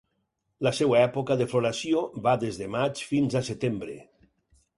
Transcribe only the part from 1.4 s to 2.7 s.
de floració va des